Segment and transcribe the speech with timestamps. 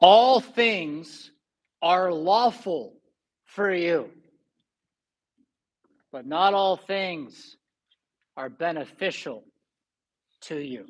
[0.00, 1.30] All things
[1.80, 2.94] are lawful
[3.46, 4.10] for you,
[6.12, 7.56] but not all things
[8.36, 9.44] are beneficial
[10.42, 10.86] to you.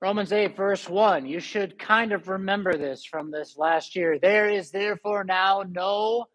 [0.00, 1.26] Romans 8, verse 1.
[1.26, 4.18] You should kind of remember this from this last year.
[4.18, 6.26] There is therefore now no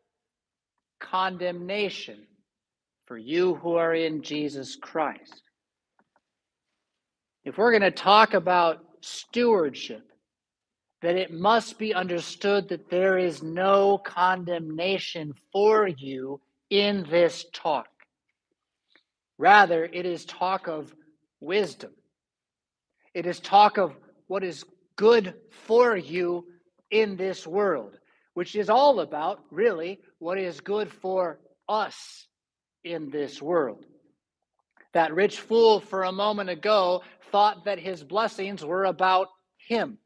[0.99, 2.25] condemnation
[3.05, 5.43] for you who are in Jesus Christ.
[7.43, 10.08] If we're going to talk about stewardship,
[11.01, 17.87] then it must be understood that there is no condemnation for you in this talk.
[19.37, 20.93] Rather, it is talk of
[21.39, 21.91] wisdom.
[23.13, 23.95] It is talk of
[24.27, 24.65] what is
[24.97, 25.33] good
[25.65, 26.45] for you
[26.91, 27.97] in this world,
[28.33, 31.39] which is all about, really, what is good for
[31.69, 32.27] us
[32.83, 33.85] in this world.
[34.93, 39.97] That rich fool, for a moment ago, thought that his blessings were about him.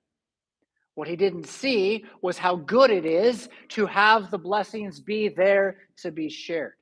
[0.95, 5.77] What he didn't see was how good it is to have the blessings be there
[5.97, 6.73] to be shared.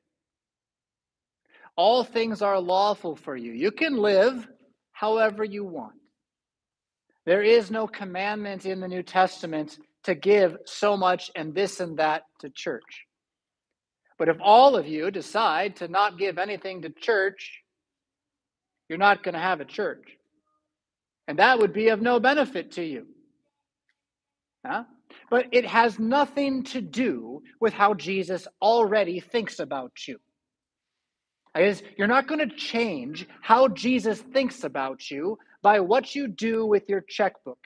[1.78, 3.54] All things are lawful for you.
[3.54, 4.48] You can live
[4.92, 5.96] however you want.
[7.26, 11.98] There is no commandment in the New Testament to give so much and this and
[11.98, 13.06] that to church.
[14.18, 17.62] But if all of you decide to not give anything to church,
[18.90, 20.18] you're not going to have a church.
[21.28, 23.08] And that would be of no benefit to you.
[24.66, 24.84] Huh?
[25.30, 30.20] But it has nothing to do with how Jesus already thinks about you.
[31.58, 36.66] Is you're not going to change how Jesus thinks about you by what you do
[36.66, 37.60] with your checkbook.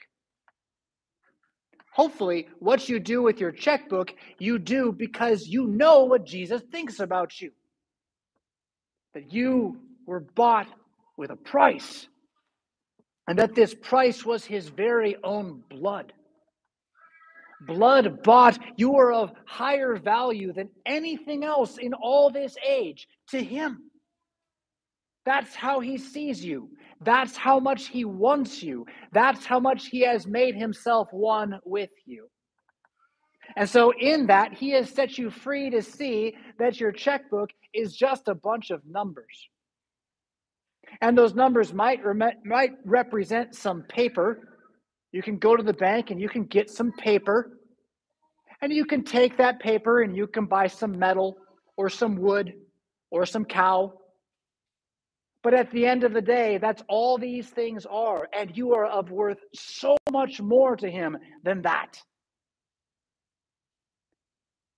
[1.92, 6.98] Hopefully, what you do with your checkbook, you do because you know what Jesus thinks
[6.98, 7.52] about you.
[9.14, 10.66] That you were bought
[11.16, 12.06] with a price,
[13.28, 16.12] and that this price was his very own blood
[17.62, 23.42] blood bought, you are of higher value than anything else in all this age to
[23.42, 23.90] Him.
[25.24, 26.70] That's how He sees you.
[27.00, 28.86] That's how much He wants you.
[29.12, 32.28] That's how much He has made Himself one with you.
[33.56, 37.96] And so, in that, He has set you free to see that your checkbook is
[37.96, 39.48] just a bunch of numbers.
[41.00, 42.00] And those numbers might,
[42.44, 44.55] might represent some paper
[45.16, 47.58] you can go to the bank and you can get some paper,
[48.60, 51.38] and you can take that paper and you can buy some metal
[51.78, 52.52] or some wood
[53.10, 53.94] or some cow.
[55.42, 58.84] But at the end of the day, that's all these things are, and you are
[58.84, 61.98] of worth so much more to Him than that.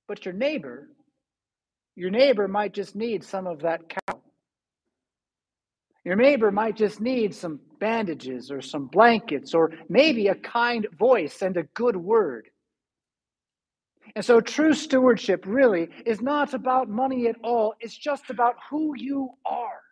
[0.06, 0.88] But your neighbor,
[1.96, 4.20] your neighbor might just need some of that cow.
[6.04, 11.42] Your neighbor might just need some bandages or some blankets or maybe a kind voice
[11.42, 12.48] and a good word.
[14.14, 18.94] And so, true stewardship really is not about money at all, it's just about who
[18.96, 19.82] you are.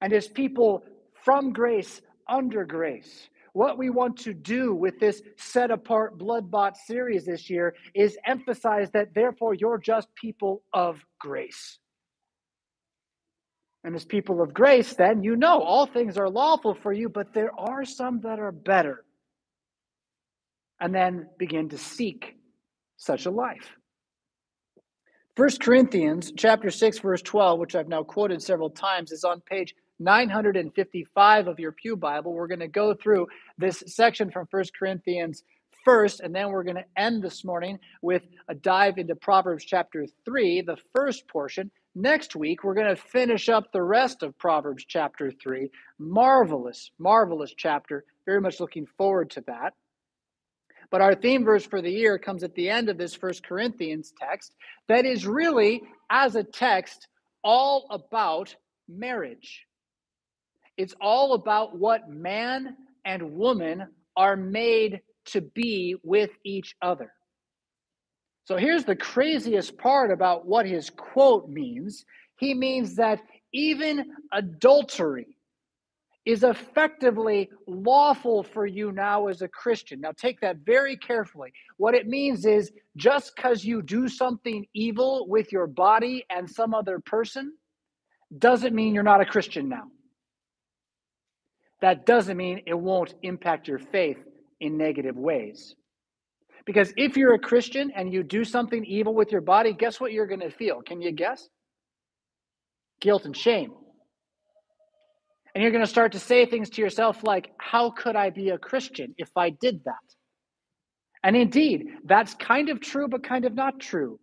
[0.00, 0.82] And as people
[1.12, 6.76] from grace, under grace, what we want to do with this set apart blood bought
[6.76, 11.78] series this year is emphasize that therefore you're just people of grace.
[13.84, 17.34] And as people of grace, then you know all things are lawful for you, but
[17.34, 19.04] there are some that are better.
[20.80, 22.36] And then begin to seek
[22.96, 23.76] such a life.
[25.36, 29.74] 1 Corinthians chapter 6 verse 12, which I've now quoted several times, is on page
[29.98, 32.32] 955 of your Pew Bible.
[32.34, 35.42] We're going to go through this section from 1 Corinthians
[35.84, 40.06] first, and then we're going to end this morning with a dive into Proverbs chapter
[40.24, 44.84] 3, the first portion, Next week, we're going to finish up the rest of Proverbs
[44.88, 45.70] chapter 3.
[45.98, 48.04] Marvelous, marvelous chapter.
[48.24, 49.74] Very much looking forward to that.
[50.90, 54.14] But our theme verse for the year comes at the end of this First Corinthians
[54.18, 54.54] text
[54.88, 57.08] that is really, as a text,
[57.44, 58.54] all about
[58.88, 59.66] marriage.
[60.78, 63.86] It's all about what man and woman
[64.16, 67.12] are made to be with each other.
[68.44, 72.04] So here's the craziest part about what his quote means.
[72.38, 73.20] He means that
[73.52, 75.36] even adultery
[76.24, 80.00] is effectively lawful for you now as a Christian.
[80.00, 81.52] Now, take that very carefully.
[81.78, 86.74] What it means is just because you do something evil with your body and some
[86.74, 87.52] other person
[88.38, 89.84] doesn't mean you're not a Christian now.
[91.80, 94.18] That doesn't mean it won't impact your faith
[94.60, 95.74] in negative ways.
[96.64, 100.12] Because if you're a Christian and you do something evil with your body, guess what
[100.12, 100.80] you're going to feel?
[100.82, 101.48] Can you guess?
[103.00, 103.72] Guilt and shame.
[105.54, 108.50] And you're going to start to say things to yourself like, How could I be
[108.50, 109.94] a Christian if I did that?
[111.24, 114.18] And indeed, that's kind of true, but kind of not true.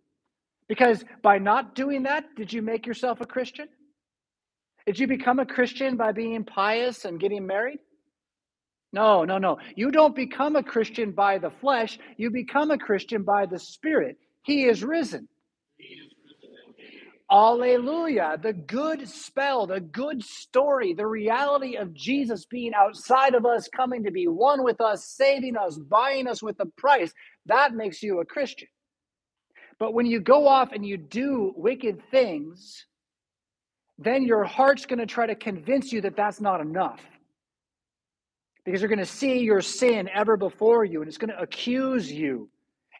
[0.68, 3.68] Because by not doing that, did you make yourself a Christian?
[4.86, 7.78] Did you become a Christian by being pious and getting married?
[8.92, 9.58] No, no, no.
[9.76, 14.18] You don't become a Christian by the flesh, you become a Christian by the Spirit.
[14.42, 15.28] He is risen.
[17.30, 18.38] Alleluia.
[18.42, 24.02] The good spell, the good story, the reality of Jesus being outside of us, coming
[24.04, 27.12] to be one with us, saving us, buying us with a price,
[27.46, 28.68] that makes you a Christian.
[29.78, 32.84] But when you go off and you do wicked things,
[33.98, 37.00] then your heart's going to try to convince you that that's not enough.
[38.70, 42.10] Because you're going to see your sin ever before you and it's going to accuse
[42.10, 42.48] you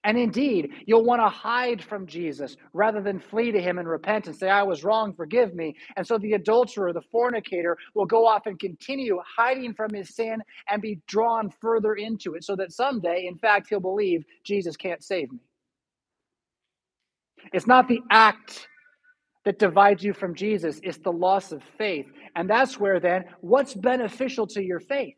[0.05, 4.27] and indeed, you'll want to hide from Jesus rather than flee to him and repent
[4.27, 5.77] and say, I was wrong, forgive me.
[5.97, 10.43] And so the adulterer, the fornicator, will go off and continue hiding from his sin
[10.71, 15.05] and be drawn further into it so that someday, in fact, he'll believe Jesus can't
[15.05, 15.41] save me.
[17.53, 18.69] It's not the act
[19.45, 22.07] that divides you from Jesus, it's the loss of faith.
[22.37, 25.15] And that's where then, what's beneficial to your faith?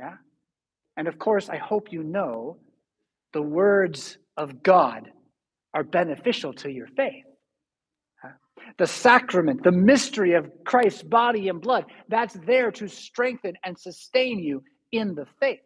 [0.00, 0.14] Yeah.
[0.96, 2.58] And of course, I hope you know
[3.32, 5.10] the words of God
[5.74, 7.24] are beneficial to your faith.
[8.78, 14.38] The sacrament, the mystery of Christ's body and blood, that's there to strengthen and sustain
[14.38, 14.62] you
[14.92, 15.60] in the faith.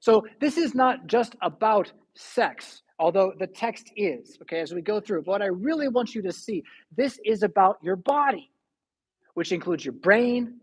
[0.00, 5.00] So, this is not just about sex, although the text is, okay, as we go
[5.00, 5.22] through.
[5.22, 6.64] But what I really want you to see,
[6.96, 8.50] this is about your body,
[9.34, 10.58] which includes your brain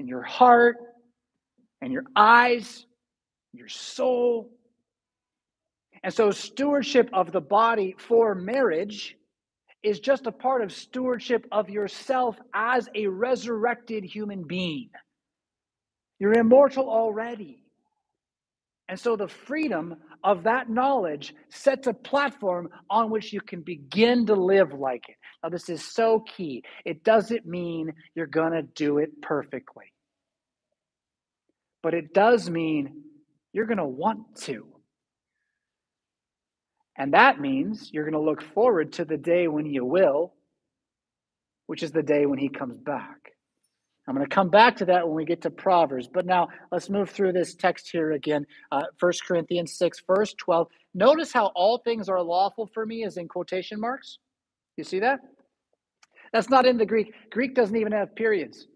[0.00, 0.76] and your heart
[1.82, 2.86] and your eyes,
[3.52, 4.50] your soul,
[6.02, 9.16] and so, stewardship of the body for marriage
[9.82, 14.90] is just a part of stewardship of yourself as a resurrected human being.
[16.18, 17.62] You're immortal already.
[18.88, 19.94] And so, the freedom
[20.24, 25.16] of that knowledge sets a platform on which you can begin to live like it.
[25.42, 26.64] Now, this is so key.
[26.84, 29.92] It doesn't mean you're going to do it perfectly,
[31.82, 33.02] but it does mean
[33.52, 34.66] you're going to want to.
[36.96, 40.34] And that means you're going to look forward to the day when you will,
[41.66, 43.32] which is the day when he comes back.
[44.06, 46.08] I'm going to come back to that when we get to Proverbs.
[46.12, 48.44] But now let's move through this text here again.
[48.72, 50.66] Uh, 1 Corinthians 6, verse 12.
[50.94, 54.18] Notice how all things are lawful for me is in quotation marks.
[54.76, 55.20] You see that?
[56.32, 57.12] That's not in the Greek.
[57.30, 58.66] Greek doesn't even have periods.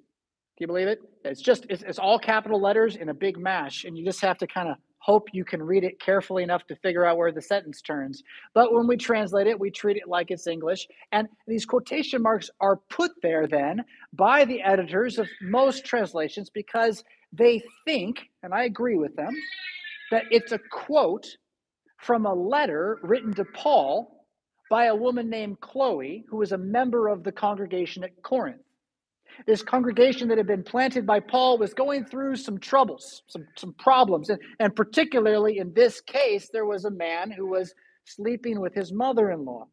[0.57, 1.01] Can you believe it?
[1.23, 4.39] It's just, it's, it's all capital letters in a big mash, and you just have
[4.39, 7.43] to kind of hope you can read it carefully enough to figure out where the
[7.43, 8.23] sentence turns.
[8.55, 10.89] But when we translate it, we treat it like it's English.
[11.13, 17.05] And these quotation marks are put there then by the editors of most translations because
[17.35, 19.37] they think, and I agree with them,
[20.11, 21.27] that it's a quote
[21.99, 24.25] from a letter written to Paul
[24.71, 28.66] by a woman named Chloe, who was a member of the congregation at Corinth
[29.47, 33.75] this congregation that had been planted by Paul was going through some troubles, some, some
[33.75, 34.31] problems.
[34.31, 37.75] And, and particularly in this case, there was a man who was
[38.05, 39.67] sleeping with his mother in law.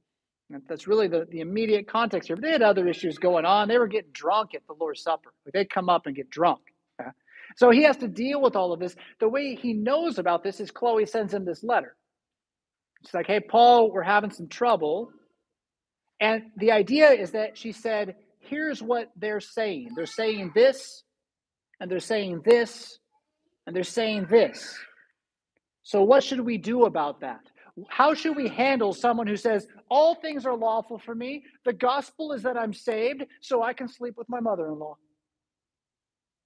[0.68, 2.36] That's really the, the immediate context here.
[2.36, 3.68] But they had other issues going on.
[3.68, 5.34] They were getting drunk at the Lord's Supper.
[5.54, 6.62] they'd come up and get drunk.
[7.00, 7.12] Yeah?
[7.56, 8.96] So he has to deal with all of this.
[9.20, 11.96] The way he knows about this is Chloe sends him this letter.
[13.04, 15.12] She's like, hey, Paul, we're having some trouble.
[16.20, 18.16] And the idea is that she said,
[18.50, 21.04] here's what they're saying they're saying this,
[21.80, 23.00] and they're saying this,
[23.66, 24.78] and they're saying this.
[25.84, 27.42] So, what should we do about that?
[27.90, 31.44] How should we handle someone who says, All things are lawful for me?
[31.66, 34.98] The gospel is that I'm saved, so I can sleep with my mother in law.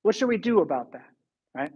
[0.04, 1.08] What should we do about that?
[1.54, 1.72] Right?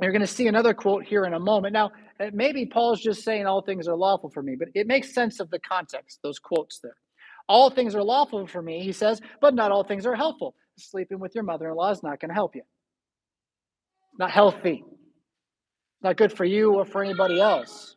[0.00, 1.72] You're going to see another quote here in a moment.
[1.72, 1.92] Now,
[2.32, 5.50] maybe Paul's just saying all things are lawful for me, but it makes sense of
[5.50, 6.96] the context, those quotes there.
[7.48, 10.54] All things are lawful for me, he says, but not all things are helpful.
[10.78, 12.62] Sleeping with your mother in law is not going to help you.
[14.18, 14.84] Not healthy.
[16.02, 17.96] Not good for you or for anybody else.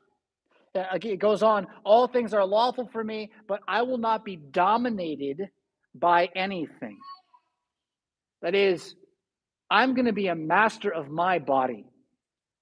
[0.76, 4.36] Uh, it goes on, all things are lawful for me, but I will not be
[4.36, 5.50] dominated
[5.96, 6.98] by anything.
[8.42, 8.96] That is,
[9.72, 11.86] I'm going to be a master of my body,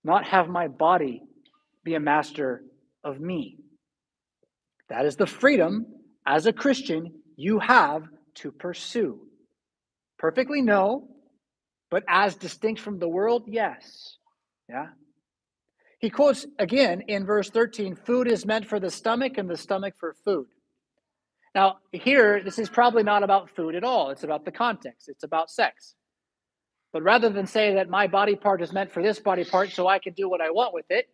[0.04, 1.24] not have my body
[1.84, 2.63] be a master
[3.04, 3.58] of me.
[4.89, 5.86] That is the freedom
[6.25, 8.03] as a Christian, you have
[8.36, 9.20] to pursue.
[10.17, 11.08] Perfectly no,
[11.91, 14.17] but as distinct from the world, yes.
[14.70, 14.88] Yeah.
[16.00, 19.96] He quotes again in verse 13 food is meant for the stomach and the stomach
[20.00, 20.48] for food.
[21.53, 24.10] Now, here, this is probably not about food at all.
[24.10, 25.96] It's about the context, it's about sex.
[26.94, 29.88] But rather than say that my body part is meant for this body part so
[29.88, 31.08] I can do what I want with it,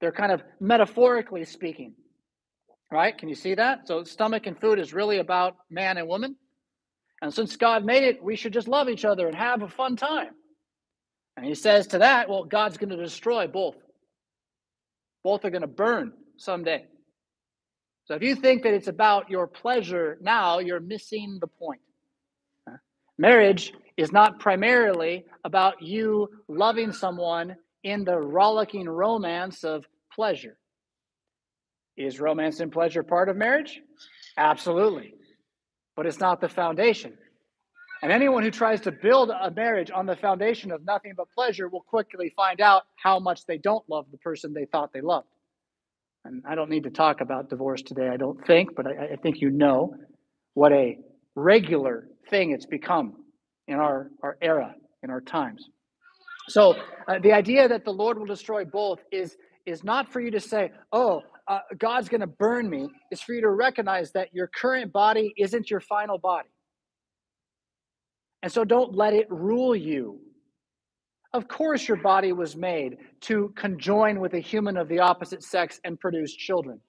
[0.00, 1.94] They're kind of metaphorically speaking,
[2.94, 3.18] right?
[3.18, 3.88] Can you see that?
[3.88, 6.36] So, stomach and food is really about man and woman.
[7.20, 9.96] And since God made it, we should just love each other and have a fun
[9.96, 10.30] time.
[11.36, 13.74] And he says to that, well, God's going to destroy both.
[15.24, 16.84] Both are going to burn someday.
[18.04, 21.80] So if you think that it's about your pleasure now, you're missing the point.
[23.18, 29.84] Marriage is not primarily about you loving someone in the rollicking romance of
[30.14, 30.56] pleasure.
[31.96, 33.80] Is romance and pleasure part of marriage?
[34.36, 35.14] Absolutely.
[35.96, 37.16] But it's not the foundation.
[38.02, 41.68] And anyone who tries to build a marriage on the foundation of nothing but pleasure
[41.68, 45.28] will quickly find out how much they don't love the person they thought they loved.
[46.24, 49.16] And I don't need to talk about divorce today, I don't think, but I, I
[49.16, 49.94] think you know
[50.54, 50.98] what a
[51.34, 53.14] regular thing it's become
[53.68, 55.68] in our, our era, in our times.
[56.48, 56.74] So
[57.08, 60.40] uh, the idea that the Lord will destroy both is, is not for you to
[60.40, 62.88] say, oh, uh, God's going to burn me.
[63.10, 66.48] It's for you to recognize that your current body isn't your final body.
[68.42, 70.20] And so don't let it rule you.
[71.32, 75.80] Of course, your body was made to conjoin with a human of the opposite sex
[75.84, 76.80] and produce children.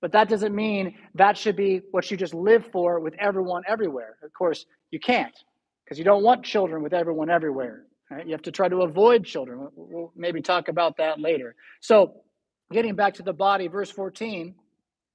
[0.00, 4.16] But that doesn't mean that should be what you just live for with everyone everywhere.
[4.22, 5.36] Of course, you can't
[5.84, 7.84] because you don't want children with everyone everywhere.
[8.10, 8.26] Right?
[8.26, 9.68] You have to try to avoid children.
[9.74, 11.54] We'll maybe talk about that later.
[11.80, 12.14] So,
[12.72, 14.54] getting back to the body, verse 14,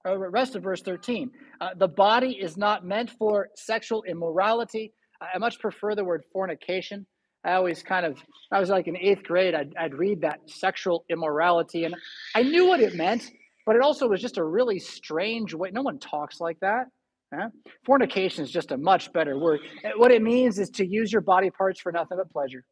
[0.06, 1.32] or rest of verse 13.
[1.62, 4.94] Uh, the body is not meant for sexual immorality
[5.34, 7.06] I much prefer the word fornication.
[7.46, 8.18] I always kind of,
[8.52, 11.96] I was like in eighth grade, I'd, I'd read that sexual immorality, and
[12.36, 13.30] I knew what it meant,
[13.66, 15.70] but it also was just a really strange way.
[15.72, 16.88] No one talks like that.
[17.34, 17.50] Huh?
[17.86, 19.60] Fornication is just a much better word.
[19.98, 22.64] What it means is to use your body parts for nothing but pleasure.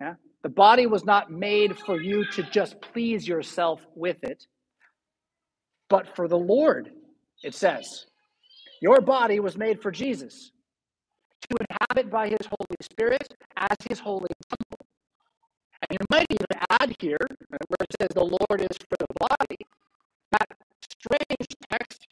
[0.00, 0.14] Yeah?
[0.42, 4.46] The body was not made for you to just please yourself with it,
[5.88, 6.90] but for the Lord,
[7.42, 8.06] it says.
[8.82, 10.50] Your body was made for Jesus
[11.48, 14.86] to inhabit by his Holy Spirit as his holy temple.
[15.82, 19.58] And you might even add here, where it says the Lord is for the body,
[20.32, 20.48] that
[21.00, 22.06] strange text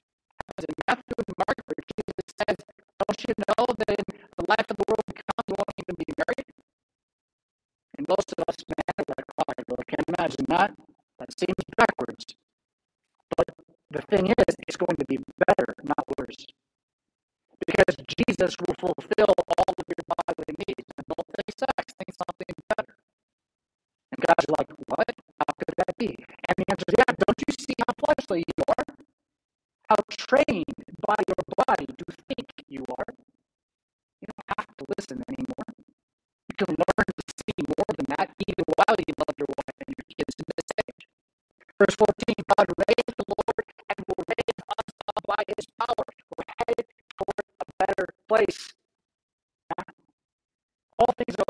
[0.58, 2.56] as in Matthew and Mark, where Jesus says,
[3.00, 4.04] Don't you know that in
[4.36, 6.51] the life of the world to come, you won't even be married?
[8.08, 10.74] Most of us, man, are like, oh, I can't imagine that.
[11.18, 12.24] That seems backwards.
[13.36, 13.48] But
[13.90, 16.46] the thing is, it's going to be better, not worse
[17.66, 20.88] because Jesus will fulfill all of your bodily needs.
[20.96, 22.96] And don't think sex, think something better.
[24.12, 25.14] And God's like, what?
[25.40, 26.10] How could that be?
[26.10, 28.61] And the answer is, yeah, don't you see how fleshly you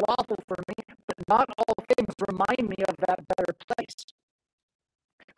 [0.09, 0.75] lawful for me,
[1.07, 4.05] but not all things remind me of that better place.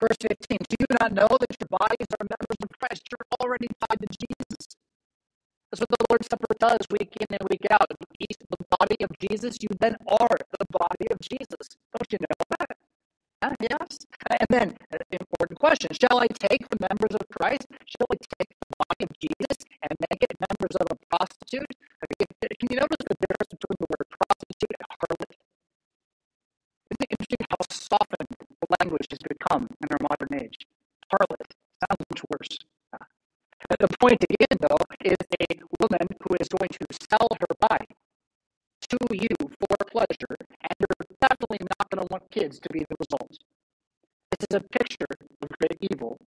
[0.01, 3.03] Verse 15 Do you not know that your bodies are members of Christ?
[3.11, 4.77] You're already tied to Jesus.
[5.71, 7.87] That's what the Lord's Supper does week in and week out.
[7.91, 11.67] You eat the body of Jesus, you then are the body of Jesus.
[11.95, 12.77] Don't you know that?
[13.43, 13.99] Ah, yes.
[14.31, 14.77] And then,
[15.13, 17.67] important question Shall I take the members of Christ?
[17.87, 21.73] Shall I take the body of Jesus and make it members of a prostitute?
[22.59, 24.34] Can you notice the difference between the word prostitute
[25.01, 25.33] harlot?
[26.91, 30.59] Isn't it interesting how softened the language has become in our modern age?
[31.13, 31.51] Harlot
[31.83, 32.59] sounds much worse.
[32.93, 35.47] Uh, the point again, though, is a
[35.81, 37.89] woman who is going to sell her body
[38.89, 42.97] to you for pleasure, and you're definitely not going to want kids to be the
[42.99, 43.39] result.
[44.31, 45.07] This is a picture
[45.43, 46.19] of great evil.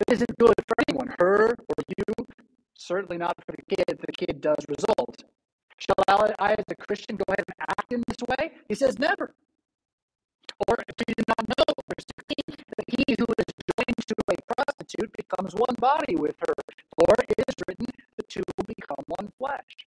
[0.00, 2.26] It isn't good for anyone, her or you,
[2.76, 5.24] certainly not for the kid the kid does result.
[5.82, 8.52] Shall I, as a Christian, go ahead and act in this way?
[8.68, 9.34] He says, never.
[10.68, 12.06] Or if you not know, verse
[12.46, 16.54] 16, that he who is joined to a prostitute becomes one body with her?
[16.94, 17.86] For it is written,
[18.16, 19.86] the two will become one flesh.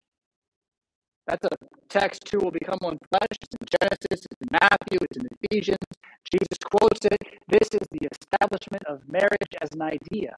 [1.27, 1.49] That's a
[1.87, 3.37] text, two will become one flesh.
[3.41, 5.85] It's in Genesis, it's in Matthew, it's in Ephesians.
[6.29, 7.21] Jesus quotes it.
[7.47, 10.35] This is the establishment of marriage as an idea.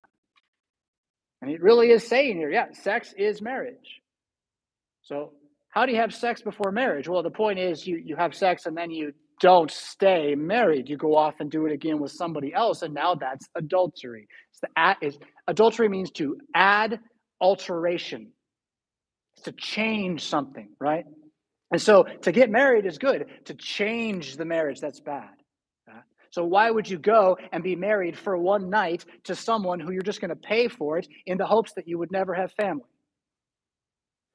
[1.42, 4.02] And it really is saying here, yeah, sex is marriage.
[5.04, 5.34] So,
[5.78, 7.08] how do you have sex before marriage?
[7.08, 10.90] Well, the point is you, you have sex and then you don't stay married.
[10.90, 14.28] You go off and do it again with somebody else, and now that's adultery.
[14.50, 17.00] It's the at is adultery means to add
[17.40, 18.32] alteration
[19.44, 21.06] to change something, right?
[21.70, 23.28] And so to get married is good.
[23.46, 25.30] To change the marriage, that's bad.
[26.32, 30.02] So why would you go and be married for one night to someone who you're
[30.02, 32.90] just going to pay for it in the hopes that you would never have family?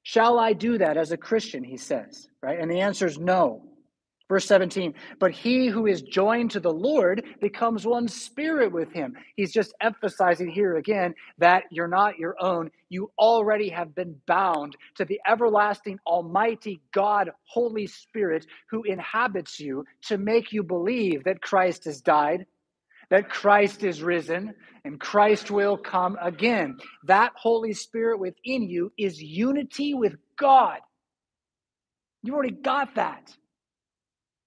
[0.02, 1.64] Shall I do that as a Christian?
[1.64, 2.58] He says, right?
[2.58, 3.62] And the answer is no.
[4.28, 9.14] Verse 17, but he who is joined to the Lord becomes one spirit with him.
[9.36, 12.70] He's just emphasizing here again that you're not your own.
[12.88, 19.84] You already have been bound to the everlasting, almighty God, Holy Spirit, who inhabits you
[20.06, 22.46] to make you believe that Christ has died,
[23.10, 24.54] that Christ is risen,
[24.84, 26.78] and Christ will come again.
[27.04, 30.78] That Holy Spirit within you is unity with God.
[32.22, 33.32] You've already got that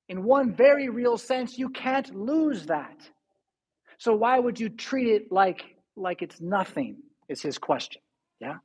[0.07, 2.97] in one very real sense, you can't lose that.
[3.97, 5.63] So why would you treat it like
[5.95, 6.97] like it's nothing?
[7.27, 8.01] Is his question.
[8.39, 8.57] Yeah.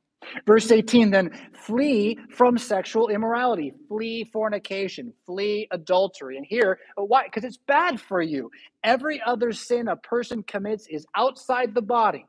[0.45, 6.37] Verse 18 then flee from sexual immorality, flee fornication, flee adultery.
[6.37, 7.23] And here, uh, why?
[7.23, 8.49] Because it's bad for you.
[8.83, 12.25] Every other sin a person commits is outside the body.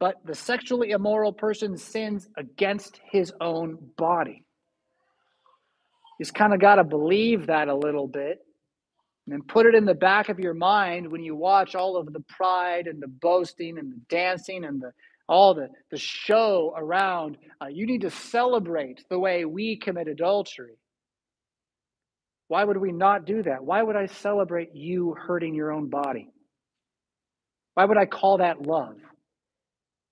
[0.00, 4.44] But the sexually immoral person sins against his own body.
[6.18, 8.40] You kind of got to believe that a little bit
[9.26, 12.20] and put it in the back of your mind when you watch all of the
[12.28, 14.92] pride and the boasting and the dancing and the
[15.28, 17.38] all the, the show around.
[17.60, 20.78] Uh, you need to celebrate the way we commit adultery.
[22.48, 23.64] Why would we not do that?
[23.64, 26.28] Why would I celebrate you hurting your own body?
[27.74, 28.96] Why would I call that love?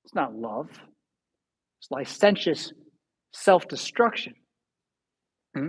[0.04, 0.68] It's not love,
[1.80, 2.72] it's licentious
[3.32, 4.34] self destruction.
[5.54, 5.68] Hmm?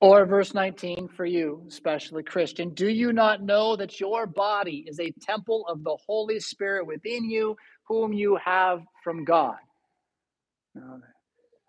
[0.00, 5.00] Or verse 19 for you, especially Christian, do you not know that your body is
[5.00, 7.56] a temple of the Holy Spirit within you,
[7.88, 9.56] whom you have from God?
[10.74, 11.00] Now,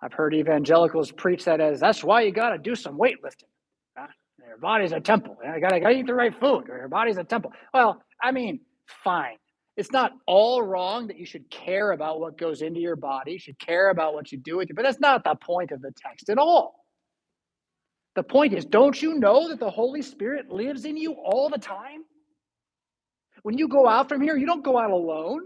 [0.02, 3.50] I've heard evangelicals preach that as that's why you got to do some weightlifting.
[3.98, 4.08] Huh?
[4.48, 5.38] Your body's a temple.
[5.44, 7.52] You got to eat the right food, or your body's a temple.
[7.74, 8.60] Well, I mean,
[9.04, 9.38] fine.
[9.76, 13.40] It's not all wrong that you should care about what goes into your body, you
[13.40, 15.92] should care about what you do with it, but that's not the point of the
[15.96, 16.84] text at all.
[18.16, 21.60] The point is, don't you know that the Holy Spirit lives in you all the
[21.60, 22.04] time?
[23.44, 25.44] When you go out from here, you don't go out alone.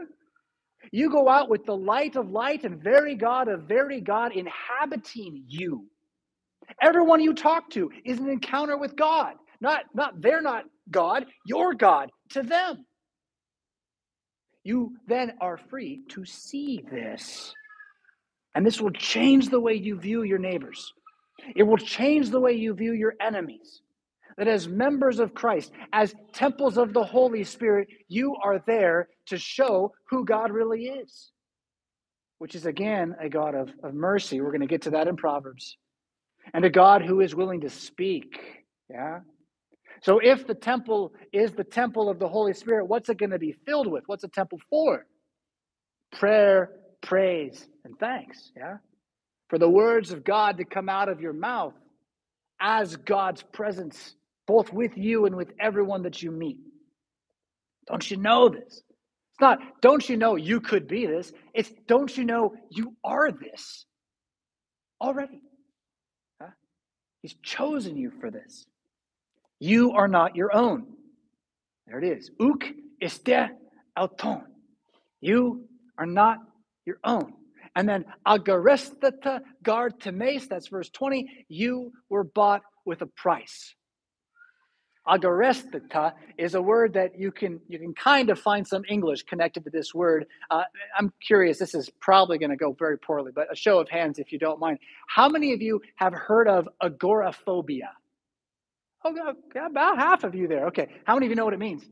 [0.92, 5.44] You go out with the light of light and very God of very God inhabiting
[5.48, 5.86] you.
[6.82, 9.36] Everyone you talk to is an encounter with God.
[9.60, 12.86] Not, not they're not God, you're God to them.
[14.64, 17.54] You then are free to see this.
[18.54, 20.94] And this will change the way you view your neighbors.
[21.56, 23.82] It will change the way you view your enemies.
[24.38, 29.38] That as members of Christ, as temples of the Holy Spirit, you are there to
[29.38, 31.32] show who God really is,
[32.40, 34.42] which is again a God of, of mercy.
[34.42, 35.78] We're going to get to that in Proverbs.
[36.54, 38.40] And a God who is willing to speak.
[38.90, 39.20] Yeah.
[40.02, 43.40] So if the temple is the temple of the Holy Spirit, what's it going to
[43.40, 44.04] be filled with?
[44.08, 45.06] What's a temple for?
[46.14, 48.52] Prayer, praise, and thanks.
[48.58, 48.78] Yeah
[49.52, 51.74] for the words of God to come out of your mouth
[52.62, 54.16] as God's presence,
[54.48, 56.60] both with you and with everyone that you meet.
[57.88, 58.82] Don't you know this?
[59.32, 61.32] It's not, don't you know you could be this?
[61.54, 63.86] It's, don't you know you are this
[65.00, 65.42] already?
[66.42, 66.50] Huh?
[67.22, 68.66] He's chosen you for this.
[69.60, 70.88] You are not your own.
[71.88, 72.32] There it is.
[72.40, 72.64] Uk
[73.02, 73.52] este
[73.98, 74.44] auton.
[75.22, 76.38] You are not
[76.86, 77.34] your own.
[77.76, 83.76] And then agarestata guard temes, that's verse 20, you were bought with a price.
[85.08, 89.64] Agarestata is a word that you can you can kind of find some English connected
[89.64, 90.28] to this word.
[90.52, 90.64] Uh,
[90.98, 91.58] I'm curious.
[91.58, 94.38] This is probably going to go very poorly, but a show of hands, if you
[94.38, 94.78] don't mind.
[95.08, 97.92] How many of you have heard of agoraphobia?
[99.04, 99.16] Oh,
[99.56, 100.68] about half of you there.
[100.68, 100.88] Okay.
[101.06, 101.84] How many of you know what it means?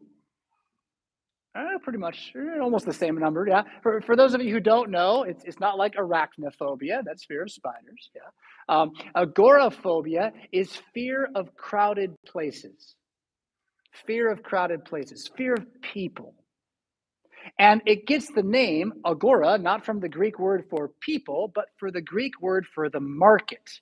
[1.56, 3.48] Uh, pretty much uh, almost the same number.
[3.48, 3.64] Yeah.
[3.82, 7.02] For, for those of you who don't know, it's, it's not like arachnophobia.
[7.04, 8.12] That's fear of spiders.
[8.14, 8.22] Yeah.
[8.70, 12.96] Um, agoraphobia is fear of crowded places.
[14.06, 15.30] Fear of crowded places.
[15.36, 16.36] Fear of people.
[17.58, 21.92] And it gets the name agora, not from the Greek word for people, but for
[21.92, 23.80] the Greek word for the market,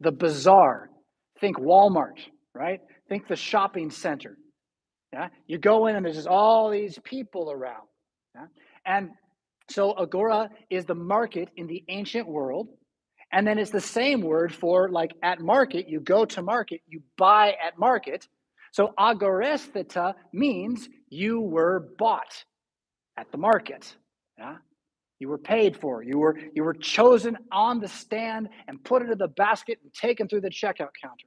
[0.00, 0.90] the bazaar.
[1.40, 2.18] Think Walmart,
[2.54, 2.80] right?
[3.08, 4.36] Think the shopping center.
[5.12, 7.86] Yeah, you go in and there's just all these people around.
[8.34, 8.46] Yeah?
[8.84, 9.10] And
[9.70, 12.68] so agora is the market in the ancient world.
[13.32, 17.02] And then it's the same word for like at market, you go to market, you
[17.16, 18.26] buy at market.
[18.72, 22.44] So agoresteta means you were bought
[23.16, 23.96] at the market.
[24.38, 24.56] Yeah?
[25.18, 26.02] You were paid for.
[26.02, 30.28] You were you were chosen on the stand and put into the basket and taken
[30.28, 31.26] through the checkout counter.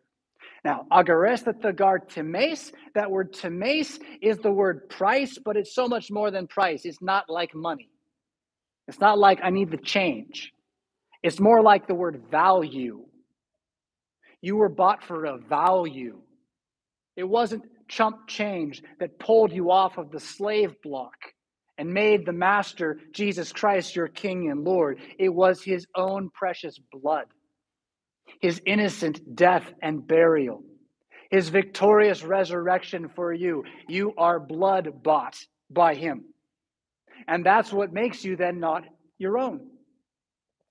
[0.63, 6.29] Now, agaresthetagar times, that word times is the word price, but it's so much more
[6.31, 6.85] than price.
[6.85, 7.89] It's not like money.
[8.87, 10.53] It's not like I need the change.
[11.23, 13.05] It's more like the word value.
[14.41, 16.21] You were bought for a value.
[17.15, 21.15] It wasn't chump change that pulled you off of the slave block
[21.77, 24.99] and made the master, Jesus Christ, your King and Lord.
[25.17, 27.25] It was his own precious blood,
[28.39, 30.63] his innocent death and burial,
[31.29, 33.63] his victorious resurrection for you.
[33.87, 35.37] You are blood bought
[35.69, 36.25] by him.
[37.27, 38.83] And that's what makes you then not
[39.17, 39.67] your own.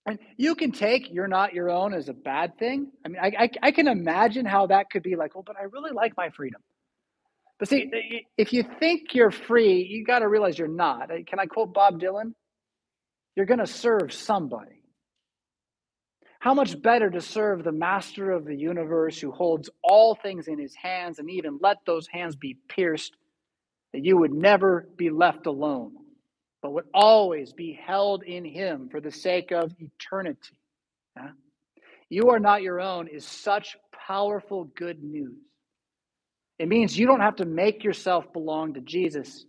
[0.06, 2.90] And you can take you're not your own as a bad thing.
[3.04, 5.64] I mean, I, I, I can imagine how that could be like, Well, but I
[5.64, 6.60] really like my freedom.
[7.58, 7.90] But see,
[8.38, 11.10] if you think you're free, you got to realize you're not.
[11.26, 12.32] Can I quote Bob Dylan?
[13.36, 14.82] You're going to serve somebody.
[16.38, 20.58] How much better to serve the master of the universe who holds all things in
[20.58, 23.14] his hands and even let those hands be pierced,
[23.92, 25.92] that you would never be left alone,
[26.62, 30.56] but would always be held in him for the sake of eternity.
[32.08, 35.38] You are not your own is such powerful good news.
[36.58, 39.46] It means you don't have to make yourself belong to Jesus.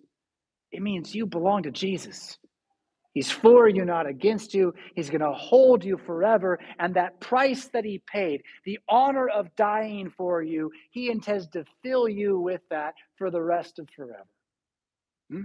[0.71, 2.37] It means you belong to Jesus.
[3.13, 4.73] He's for you, not against you.
[4.95, 6.59] He's going to hold you forever.
[6.79, 11.65] And that price that he paid, the honor of dying for you, he intends to
[11.83, 14.27] fill you with that for the rest of forever.
[15.29, 15.41] Hmm?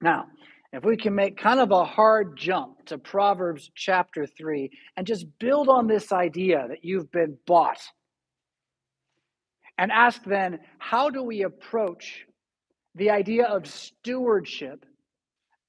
[0.00, 0.26] Now,
[0.72, 5.26] if we can make kind of a hard jump to Proverbs chapter 3 and just
[5.38, 7.80] build on this idea that you've been bought
[9.76, 12.26] and ask then, how do we approach
[12.94, 14.84] the idea of stewardship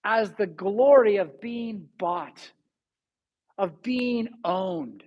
[0.04, 2.52] as the glory of being bought,
[3.58, 5.04] of being owned?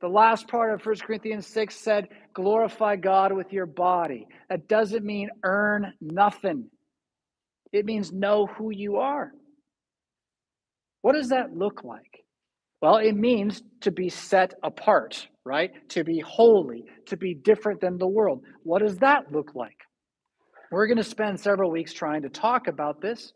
[0.00, 4.28] The last part of 1 Corinthians 6 said, glorify God with your body.
[4.48, 6.70] That doesn't mean earn nothing,
[7.72, 9.32] it means know who you are.
[11.02, 12.24] What does that look like?
[12.80, 15.70] Well, it means to be set apart, right?
[15.90, 18.42] To be holy, to be different than the world.
[18.62, 19.78] What does that look like?
[20.70, 23.32] We're going to spend several weeks trying to talk about this,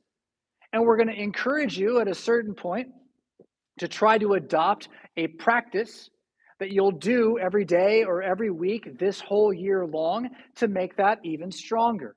[0.72, 2.88] and we're going to encourage you at a certain point
[3.78, 6.10] to try to adopt a practice
[6.60, 11.18] that you'll do every day or every week this whole year long to make that
[11.24, 12.14] even stronger.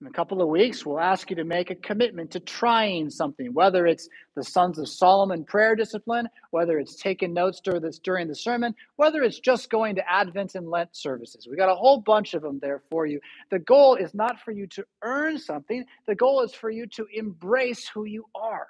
[0.00, 3.52] In a couple of weeks, we'll ask you to make a commitment to trying something,
[3.52, 8.28] whether it's the Sons of Solomon prayer discipline, whether it's taking notes during, this, during
[8.28, 11.48] the sermon, whether it's just going to Advent and Lent services.
[11.50, 13.18] We got a whole bunch of them there for you.
[13.50, 17.06] The goal is not for you to earn something, the goal is for you to
[17.12, 18.68] embrace who you are,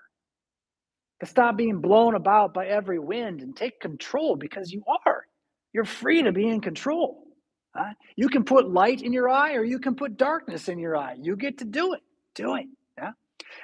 [1.21, 5.27] to stop being blown about by every wind and take control because you are.
[5.75, 7.28] You're free to be in control.
[7.79, 10.97] Uh, you can put light in your eye or you can put darkness in your
[10.97, 11.14] eye.
[11.21, 12.01] You get to do it.
[12.35, 12.67] Do it.
[12.97, 13.11] Yeah.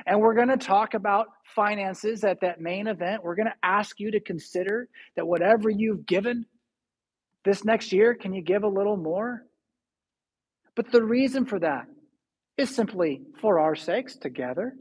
[0.06, 3.24] And we're going to talk about finances at that main event.
[3.24, 6.46] We're going to ask you to consider that whatever you've given
[7.44, 9.44] this next year, can you give a little more?
[10.76, 11.86] But the reason for that
[12.56, 14.74] is simply for our sakes together,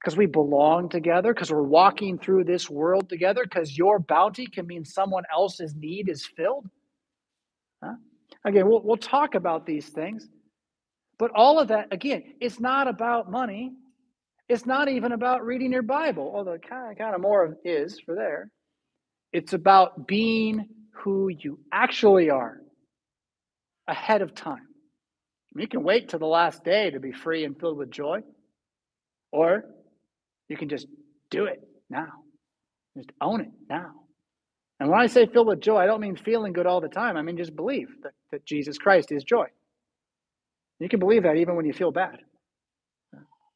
[0.00, 4.66] because we belong together, because we're walking through this world together, because your bounty can
[4.66, 6.68] mean someone else's need is filled.
[7.82, 7.94] Huh?
[8.44, 10.28] Again, we'll, we'll talk about these things.
[11.18, 13.72] But all of that, again, it's not about money.
[14.48, 17.98] It's not even about reading your Bible, although kind of, kind of more of is
[18.00, 18.50] for there.
[19.32, 22.60] It's about being who you actually are
[23.88, 24.66] ahead of time.
[25.54, 28.20] You can wait till the last day to be free and filled with joy,
[29.32, 29.64] or
[30.48, 30.86] you can just
[31.30, 32.12] do it now.
[32.96, 33.92] Just own it now.
[34.80, 37.16] And when I say filled with joy, I don't mean feeling good all the time.
[37.16, 39.46] I mean just believe that, that Jesus Christ is joy.
[40.78, 42.18] You can believe that even when you feel bad.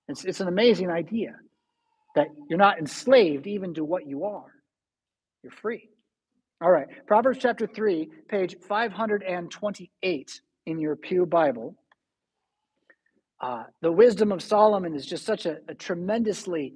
[0.09, 1.37] It's, it's an amazing idea
[2.17, 4.53] that you're not enslaved even to what you are.
[5.43, 5.89] You're free.
[6.63, 11.75] All right, Proverbs chapter 3, page 528 in your Pew Bible.
[13.41, 16.75] Uh, the wisdom of Solomon is just such a, a tremendously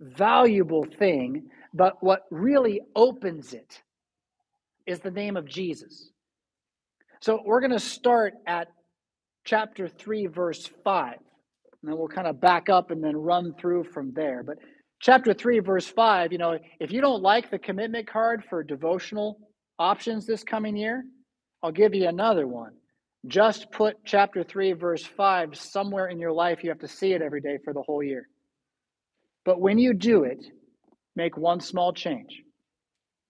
[0.00, 3.82] valuable thing, but what really opens it
[4.86, 6.10] is the name of Jesus.
[7.20, 8.68] So we're going to start at
[9.44, 11.14] chapter 3, verse 5.
[11.14, 14.42] And then we'll kind of back up and then run through from there.
[14.42, 14.58] But
[15.00, 19.38] chapter 3, verse 5, you know, if you don't like the commitment card for devotional
[19.78, 21.04] options this coming year,
[21.62, 22.72] I'll give you another one.
[23.26, 26.62] Just put chapter 3, verse 5 somewhere in your life.
[26.62, 28.28] You have to see it every day for the whole year.
[29.44, 30.44] But when you do it,
[31.14, 32.42] make one small change.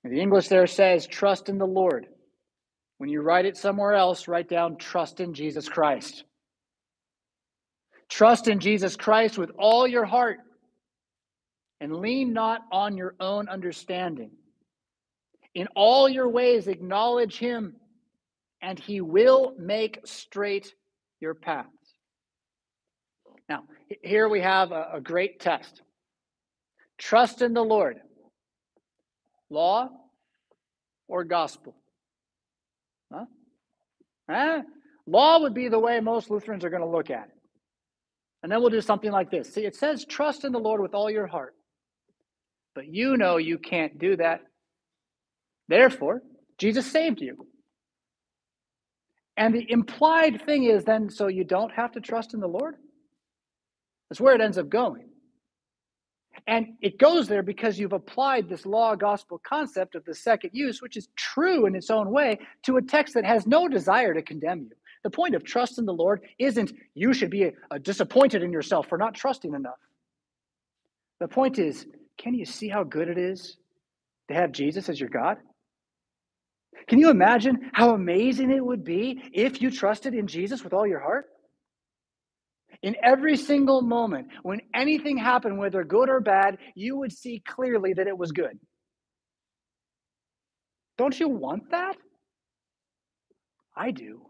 [0.03, 2.07] The English there says, trust in the Lord
[2.99, 6.25] When you write it somewhere else, write down trust in Jesus Christ.
[8.09, 10.39] Trust in Jesus Christ with all your heart
[11.81, 14.31] and lean not on your own understanding.
[15.55, 17.77] In all your ways, acknowledge him,
[18.63, 20.75] and he will make straight
[21.21, 21.69] your paths.
[23.49, 23.65] Now,
[24.03, 25.83] here we have a, a great test.
[26.99, 28.01] Trust in the Lord.
[29.51, 29.91] Law
[31.09, 31.75] or gospel?
[33.13, 33.25] Huh?
[34.29, 34.63] Huh?
[35.07, 37.37] Law would be the way most Lutherans are going to look at it.
[38.43, 39.53] And then we'll do something like this.
[39.53, 41.55] See, it says, trust in the Lord with all your heart.
[42.75, 44.43] But you know you can't do that.
[45.69, 46.23] Therefore,
[46.59, 47.47] Jesus saved you.
[49.37, 52.77] And the implied thing is then, so you don't have to trust in the Lord?
[54.09, 55.09] That's where it ends up going.
[56.47, 60.83] And it goes there because you've applied this law gospel concept of the second use,
[60.83, 64.23] which is true in its own way, to a text that has no desire to
[64.23, 64.73] condemn you.
[65.03, 68.89] The point of trust in the Lord isn't you should be uh, disappointed in yourself
[68.89, 69.79] for not trusting enough.
[71.21, 71.87] The point is,
[72.19, 73.57] can you see how good it is
[74.29, 75.39] to have Jesus as your God?
[76.89, 80.87] Can you imagine how amazing it would be if you trusted in Jesus with all
[80.87, 81.27] your heart?
[82.83, 87.95] In every single moment, when anything happened, whether good or bad, you would see clearly
[87.95, 88.59] that it was good.
[90.99, 91.97] Don't you want that?
[93.77, 94.23] I do.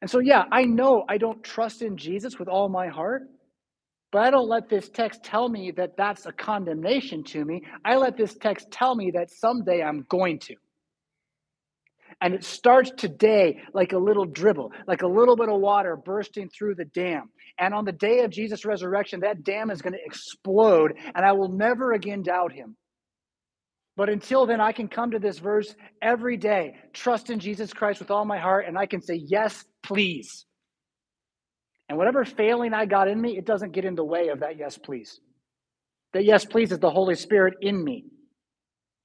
[0.00, 3.22] And so, yeah, I know I don't trust in Jesus with all my heart,
[4.12, 7.62] but I don't let this text tell me that that's a condemnation to me.
[7.84, 10.54] I let this text tell me that someday I'm going to.
[12.20, 16.48] And it starts today like a little dribble, like a little bit of water bursting
[16.48, 17.30] through the dam.
[17.58, 21.32] And on the day of Jesus' resurrection, that dam is going to explode, and I
[21.32, 22.76] will never again doubt him.
[23.96, 25.72] But until then, I can come to this verse
[26.02, 29.64] every day, trust in Jesus Christ with all my heart, and I can say, Yes,
[29.82, 30.46] please.
[31.88, 34.56] And whatever failing I got in me, it doesn't get in the way of that
[34.56, 35.20] yes, please.
[36.12, 38.06] That yes, please is the Holy Spirit in me,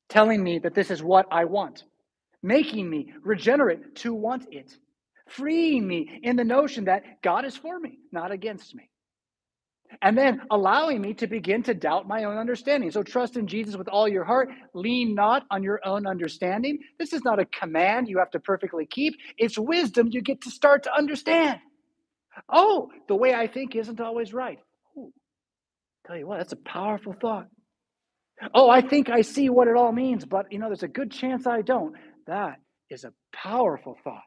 [0.08, 1.84] telling me that this is what I want
[2.42, 4.72] making me regenerate to want it,
[5.28, 8.90] freeing me in the notion that God is for me, not against me.
[10.02, 12.92] And then allowing me to begin to doubt my own understanding.
[12.92, 14.50] So trust in Jesus with all your heart.
[14.74, 16.80] Lean not on your own understanding.
[17.00, 20.52] This is not a command you have to perfectly keep, it's wisdom you get to
[20.52, 21.60] start to understand.
[22.50, 24.60] Oh, the way I think isn't always right.
[24.98, 25.12] Ooh,
[26.08, 27.48] tell you what, that's a powerful thought.
[28.54, 31.12] Oh, I think I see what it all means, but you know, there's a good
[31.12, 31.96] chance I don't.
[32.30, 32.62] That
[32.92, 34.24] is a powerful thought.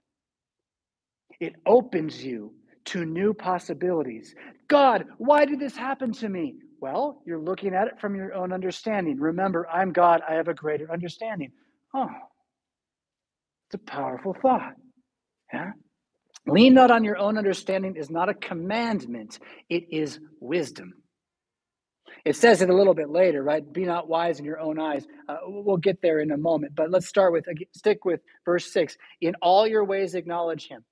[1.41, 2.55] It opens you
[2.87, 4.35] to new possibilities.
[4.69, 6.57] God, why did this happen to me?
[6.81, 9.21] Well, you're looking at it from your own understanding.
[9.21, 11.53] Remember, I'm God, I have a greater understanding.
[11.95, 12.09] Oh,
[13.69, 14.75] it's a powerful thought.
[15.53, 15.73] Yeah?
[16.47, 19.39] Lean not on your own understanding is not a commandment,
[19.71, 20.95] it is wisdom.
[22.25, 23.73] It says it a little bit later, right?
[23.73, 25.07] Be not wise in your own eyes.
[25.29, 28.97] Uh, we'll get there in a moment, but let's start with stick with verse six.
[29.21, 30.85] In all your ways, acknowledge Him,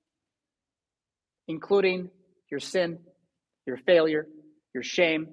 [1.49, 2.11] including
[2.51, 2.99] your sin,
[3.67, 4.27] your failure,
[4.75, 5.29] your shame,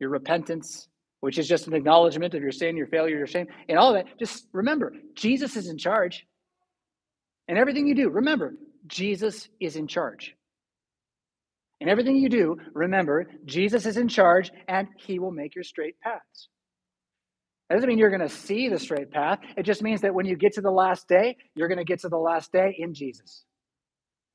[0.00, 0.88] your repentance,
[1.20, 4.06] which is just an acknowledgement of your sin, your failure, your shame, and all that.
[4.18, 6.26] Just remember, Jesus is in charge.
[7.48, 8.54] And everything you do, remember,
[8.86, 10.34] Jesus is in charge.
[11.80, 16.00] In everything you do, remember, Jesus is in charge and he will make your straight
[16.00, 16.48] paths.
[17.68, 19.40] That doesn't mean you're going to see the straight path.
[19.56, 22.00] It just means that when you get to the last day, you're going to get
[22.00, 23.44] to the last day in Jesus.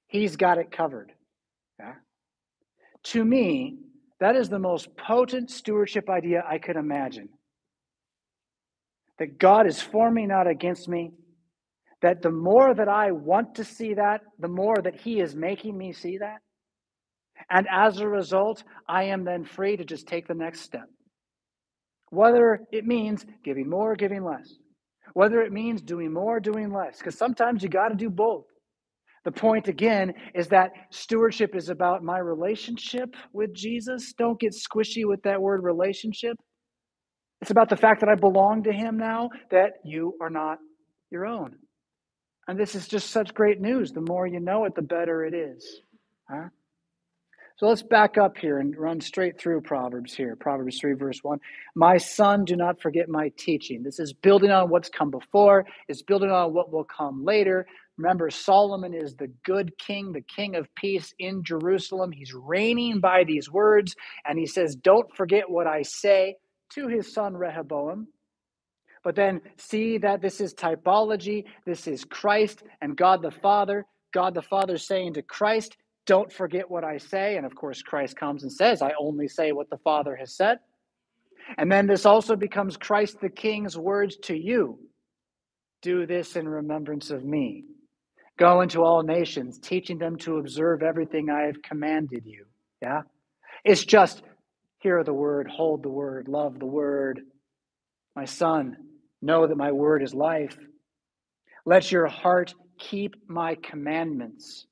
[0.08, 1.12] He's got it covered.
[1.80, 1.93] Yeah?
[3.04, 3.78] To me,
[4.19, 7.30] that is the most potent stewardship idea I could imagine.
[9.19, 11.12] That God is for me, not against me.
[12.02, 15.78] That the more that I want to see that, the more that He is making
[15.78, 16.39] me see that.
[17.49, 20.88] And as a result, I am then free to just take the next step.
[22.12, 24.56] Whether it means giving more, or giving less.
[25.13, 26.97] Whether it means doing more, doing less.
[26.97, 28.45] Because sometimes you got to do both.
[29.25, 34.13] The point again is that stewardship is about my relationship with Jesus.
[34.17, 36.38] Don't get squishy with that word relationship.
[37.41, 40.58] It's about the fact that I belong to Him now, that you are not
[41.12, 41.56] your own.
[42.47, 43.91] And this is just such great news.
[43.91, 45.82] The more you know it, the better it is.
[46.30, 46.49] Huh?
[47.60, 50.38] So let's back up here and run straight through Proverbs here.
[50.38, 51.39] Proverbs 3, verse 1.
[51.76, 53.84] My son, do not forget my teaching.
[53.84, 57.67] This is building on what's come before, it's building on what will come later.
[57.98, 62.13] Remember, Solomon is the good king, the king of peace in Jerusalem.
[62.13, 63.93] He's reigning by these words,
[64.26, 66.36] and he says, Don't forget what I say
[66.76, 68.08] to his son Rehoboam.
[69.04, 73.86] But then see that this is typology, this is Christ and God the Father.
[74.13, 75.76] God the Father saying to Christ,
[76.10, 77.38] Don't forget what I say.
[77.38, 80.58] And of course, Christ comes and says, I only say what the Father has said.
[81.56, 84.80] And then this also becomes Christ the King's words to you
[85.84, 87.65] Do this in remembrance of me.
[88.39, 92.45] Go into all nations, teaching them to observe everything I have commanded you.
[92.82, 93.02] Yeah?
[93.63, 94.24] It's just
[94.80, 97.22] hear the word, hold the word, love the word.
[98.15, 98.78] My son,
[99.22, 100.58] know that my word is life.
[101.67, 104.65] Let your heart keep my commandments.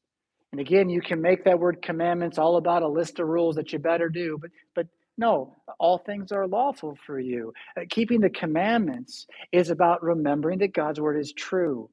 [0.51, 3.73] And again, you can make that word commandments all about a list of rules that
[3.73, 7.53] you better do, but but no, all things are lawful for you.
[7.75, 11.89] Uh, keeping the commandments is about remembering that God's word is true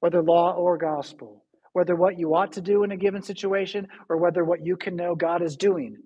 [0.00, 4.16] whether law or gospel, whether what you ought to do in a given situation or
[4.16, 5.96] whether what you can know God is doing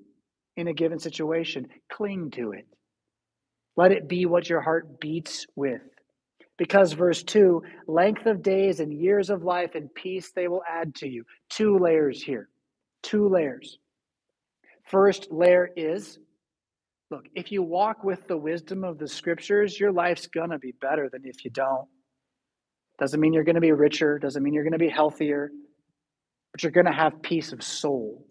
[0.57, 1.69] in a given situation.
[1.91, 2.67] Cling to it.
[3.77, 5.83] Let it be what your heart beats with.
[6.57, 10.95] Because, verse 2 length of days and years of life and peace they will add
[10.97, 11.25] to you.
[11.51, 12.49] Two layers here.
[13.03, 13.79] Two layers.
[14.85, 16.19] First layer is
[17.11, 20.73] look, if you walk with the wisdom of the scriptures, your life's going to be
[20.81, 21.89] better than if you don't.
[22.99, 25.51] Doesn't mean you're going to be richer, doesn't mean you're going to be healthier,
[26.53, 28.27] but you're going to have peace of soul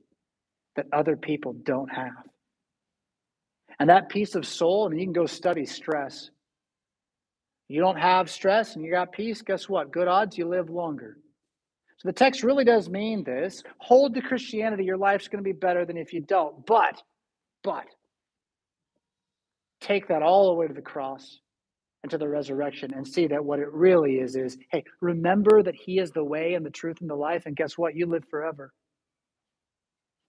[0.75, 2.23] that other people don't have.
[3.79, 6.29] And that peace of soul, I mean, you can go study stress.
[7.67, 9.91] You don't have stress and you got peace, guess what?
[9.91, 11.17] Good odds you live longer.
[11.97, 13.63] So the text really does mean this.
[13.79, 16.65] Hold to Christianity, your life's going to be better than if you don't.
[16.65, 17.01] But,
[17.63, 17.85] but,
[19.79, 21.39] take that all the way to the cross
[22.03, 25.75] and to the resurrection and see that what it really is is hey, remember that
[25.75, 27.43] He is the way and the truth and the life.
[27.45, 27.95] And guess what?
[27.95, 28.73] You live forever.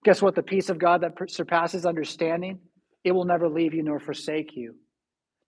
[0.05, 0.37] Guess what?
[0.37, 2.61] The peace of God that surpasses understanding,
[3.03, 4.77] it will never leave you nor forsake you.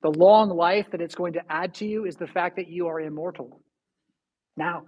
[0.03, 2.89] The long life that it's going to add to you is the fact that you
[2.89, 3.61] are immortal
[4.57, 4.83] now.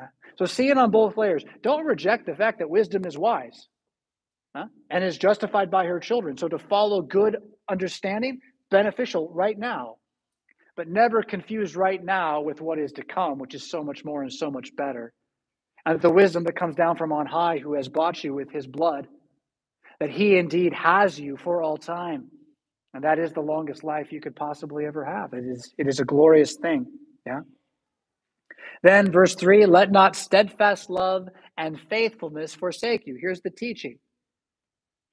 [0.00, 1.44] Uh, so see it on both layers.
[1.62, 3.68] Don't reject the fact that wisdom is wise
[4.56, 4.66] huh?
[4.90, 6.36] and is justified by her children.
[6.36, 7.36] So to follow good
[7.68, 9.96] understanding, beneficial right now,
[10.76, 14.22] but never confuse right now with what is to come, which is so much more
[14.22, 15.12] and so much better.
[15.84, 18.66] And the wisdom that comes down from on high, who has bought you with his
[18.66, 19.08] blood,
[20.00, 22.30] that he indeed has you for all time.
[22.98, 25.32] And that is the longest life you could possibly ever have.
[25.32, 26.84] It is, it is a glorious thing.
[27.24, 27.42] Yeah.
[28.82, 33.16] Then, verse 3 let not steadfast love and faithfulness forsake you.
[33.20, 34.00] Here's the teaching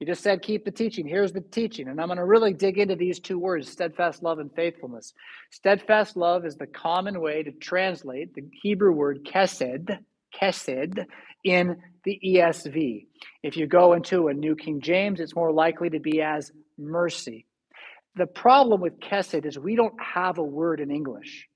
[0.00, 1.06] you just said keep the teaching.
[1.06, 1.86] Here's the teaching.
[1.86, 5.12] And I'm going to really dig into these two words steadfast love and faithfulness.
[5.52, 9.96] Steadfast love is the common way to translate the Hebrew word kesed,
[10.34, 11.06] kesed,
[11.44, 13.06] in the ESV.
[13.44, 17.45] If you go into a New King James, it's more likely to be as mercy.
[18.16, 21.46] The problem with kesed is we don't have a word in English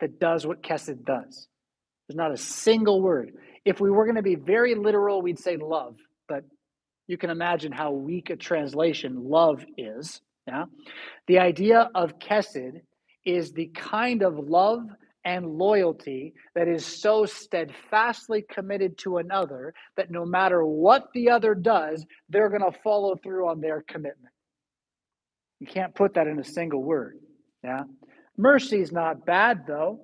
[0.00, 1.48] that does what kesed does.
[2.06, 3.32] There's not a single word.
[3.64, 5.96] If we were going to be very literal, we'd say love,
[6.28, 6.44] but
[7.06, 10.20] you can imagine how weak a translation love is.
[10.46, 10.64] Yeah.
[11.28, 12.80] The idea of kesed
[13.24, 14.80] is the kind of love
[15.24, 21.54] and loyalty that is so steadfastly committed to another that no matter what the other
[21.54, 24.31] does, they're going to follow through on their commitment.
[25.62, 27.18] You can't put that in a single word.
[27.62, 27.84] Yeah.
[28.36, 30.00] Mercy is not bad, though.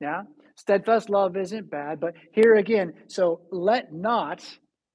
[0.00, 0.22] Yeah.
[0.56, 4.44] Steadfast love isn't bad, but here again, so let not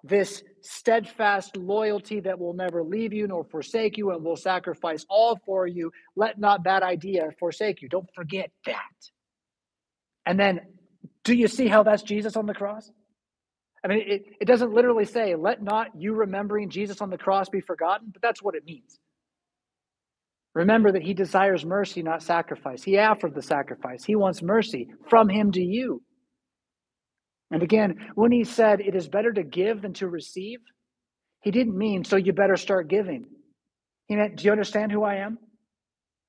[0.03, 5.39] this steadfast loyalty that will never leave you nor forsake you and will sacrifice all
[5.45, 5.93] for you.
[6.17, 7.87] Let not that idea forsake you.
[7.87, 8.75] Don't forget that.
[10.25, 10.59] And then,
[11.23, 12.91] do you see how that's Jesus on the cross?
[13.81, 17.47] I mean, it, it doesn't literally say, let not you remembering Jesus on the cross
[17.47, 18.99] be forgotten, but that's what it means.
[20.53, 22.83] Remember that he desires mercy, not sacrifice.
[22.83, 24.03] He offered the sacrifice.
[24.03, 26.01] He wants mercy from him to you.
[27.51, 30.59] And again, when he said it is better to give than to receive,
[31.41, 33.25] he didn't mean so you better start giving.
[34.07, 35.37] He meant, do you understand who I am?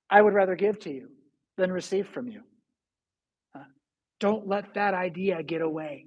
[0.09, 1.09] I would rather give to you
[1.57, 2.43] than receive from you.
[3.57, 3.65] Uh,
[4.21, 6.07] don't let that idea get away,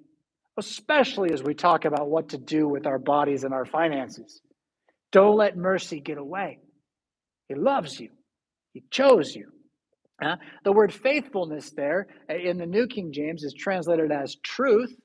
[0.57, 4.41] especially as we talk about what to do with our bodies and our finances.
[5.11, 6.59] Don't let mercy get away.
[7.47, 8.09] He loves you,
[8.73, 9.49] He chose you.
[10.21, 14.95] Uh, the word faithfulness there uh, in the New King James is translated as truth.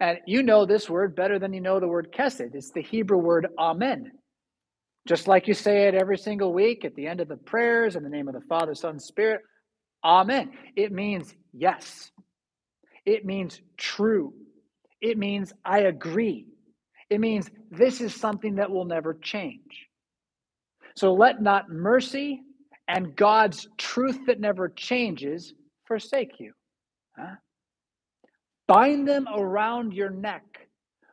[0.00, 2.54] And you know this word better than you know the word kesed.
[2.54, 4.12] It's the Hebrew word amen.
[5.06, 8.02] Just like you say it every single week at the end of the prayers in
[8.02, 9.40] the name of the Father, Son, Spirit.
[10.04, 10.50] Amen.
[10.76, 12.10] It means yes.
[13.06, 14.34] It means true.
[15.00, 16.46] It means I agree.
[17.10, 19.88] It means this is something that will never change.
[20.96, 22.42] So let not mercy
[22.88, 25.54] and God's truth that never changes
[25.86, 26.52] forsake you.
[27.18, 27.36] Huh?
[28.66, 30.68] Bind them around your neck.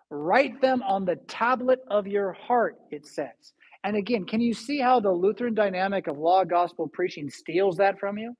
[0.10, 3.54] Write them on the tablet of your heart, it says.
[3.84, 8.00] And again, can you see how the Lutheran dynamic of law gospel preaching steals that
[8.00, 8.36] from you?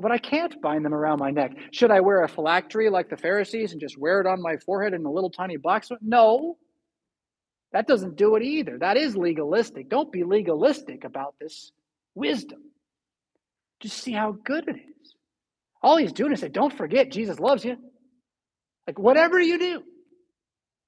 [0.00, 1.56] But I can't bind them around my neck.
[1.72, 4.94] Should I wear a phylactery like the Pharisees and just wear it on my forehead
[4.94, 5.90] in a little tiny box?
[6.00, 6.56] No.
[7.72, 8.78] That doesn't do it either.
[8.78, 9.88] That is legalistic.
[9.88, 11.70] Don't be legalistic about this
[12.14, 12.60] wisdom.
[13.80, 15.14] Just see how good it is.
[15.82, 17.76] All he's doing is say, don't forget, Jesus loves you.
[18.86, 19.82] Like, whatever you do,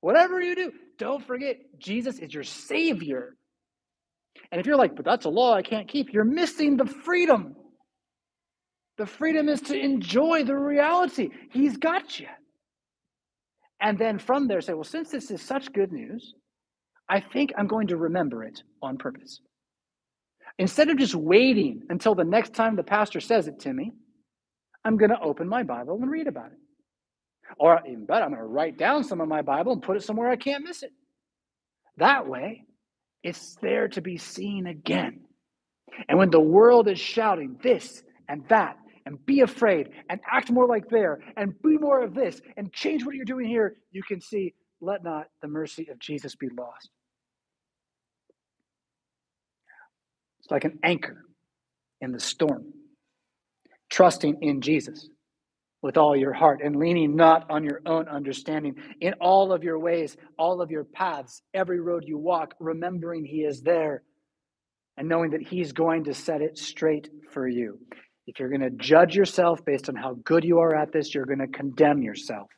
[0.01, 3.37] whatever you do, don't forget, Jesus is your Savior.
[4.51, 7.55] And if you're like, but that's a law I can't keep, you're missing the freedom.
[8.97, 11.29] The freedom is to enjoy the reality.
[11.53, 12.27] He's got you.
[13.81, 16.35] And then from there, say, well, since this is such good news,
[17.11, 19.41] I think I'm going to remember it on purpose.
[20.59, 23.93] Instead of just waiting until the next time the pastor says it to me,
[24.85, 26.59] I'm going to open my Bible and read about it.
[27.59, 30.05] Or even better, I'm going to write down some of my Bible and put it
[30.05, 30.93] somewhere I can't miss it.
[31.97, 32.65] That way,
[33.25, 35.23] it's there to be seen again.
[36.09, 40.67] And when the world is shouting this and that, and be afraid and act more
[40.67, 44.21] like there and be more of this and change what you're doing here, you can
[44.21, 46.91] see, let not the mercy of Jesus be lost.
[50.51, 51.25] It's like an anchor
[52.01, 52.73] in the storm,
[53.89, 55.09] trusting in Jesus
[55.81, 59.79] with all your heart and leaning not on your own understanding in all of your
[59.79, 64.03] ways, all of your paths, every road you walk, remembering He is there
[64.97, 67.79] and knowing that He's going to set it straight for you.
[68.27, 71.27] If you're going to judge yourself based on how good you are at this, you're
[71.27, 72.49] going to condemn yourself.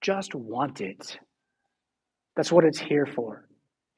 [0.00, 1.18] Just want it.
[2.36, 3.46] That's what it's here for.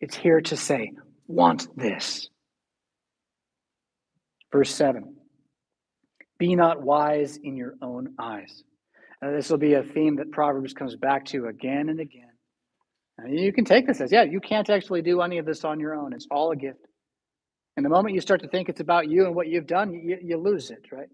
[0.01, 0.91] It's here to say,
[1.27, 2.29] want this.
[4.53, 5.17] Verse 7
[6.39, 8.63] be not wise in your own eyes.
[9.23, 12.31] This will be a theme that Proverbs comes back to again and again.
[13.19, 15.81] And you can take this as, yeah, you can't actually do any of this on
[15.81, 16.13] your own.
[16.13, 16.87] It's all a gift.
[17.77, 20.19] And the moment you start to think it's about you and what you've done, you,
[20.23, 21.09] you lose it, right?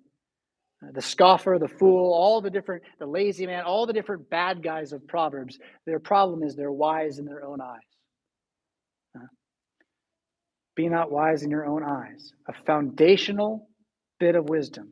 [0.82, 4.62] Uh, the scoffer, the fool, all the different, the lazy man, all the different bad
[4.62, 7.78] guys of Proverbs, their problem is they're wise in their own eyes.
[10.74, 12.32] Be not wise in your own eyes.
[12.48, 13.68] A foundational
[14.18, 14.90] bit of wisdom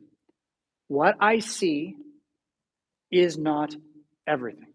[0.91, 1.95] what I see
[3.09, 3.73] is not
[4.27, 4.73] everything.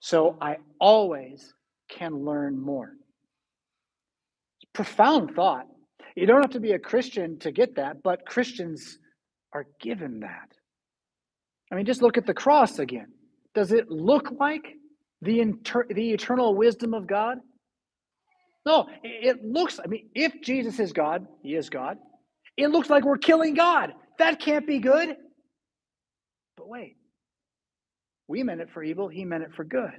[0.00, 1.54] So I always
[1.88, 2.92] can learn more.
[4.74, 5.66] Profound thought.
[6.14, 8.98] You don't have to be a Christian to get that, but Christians
[9.54, 10.52] are given that.
[11.72, 13.06] I mean, just look at the cross again.
[13.54, 14.74] Does it look like
[15.22, 17.38] the, inter- the eternal wisdom of God?
[18.66, 21.98] No, it looks, I mean, if Jesus is God, he is God,
[22.56, 23.92] it looks like we're killing God.
[24.18, 25.16] That can't be good.
[26.56, 26.96] But wait,
[28.26, 29.92] we meant it for evil, he meant it for good.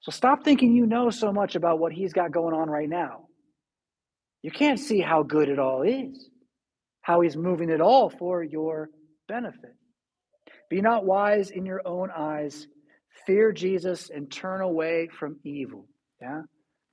[0.00, 3.28] So stop thinking you know so much about what he's got going on right now.
[4.42, 6.28] You can't see how good it all is,
[7.00, 8.90] how he's moving it all for your
[9.26, 9.74] benefit.
[10.68, 12.66] Be not wise in your own eyes.
[13.26, 15.86] Fear Jesus and turn away from evil.
[16.20, 16.42] Yeah?